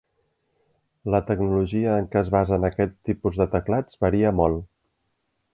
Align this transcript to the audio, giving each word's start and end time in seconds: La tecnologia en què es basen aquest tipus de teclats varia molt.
La 1.15 1.19
tecnologia 1.27 1.99
en 2.03 2.09
què 2.15 2.19
es 2.23 2.33
basen 2.37 2.67
aquest 2.71 2.97
tipus 3.11 3.41
de 3.43 3.49
teclats 3.55 4.03
varia 4.07 4.37
molt. 4.43 4.69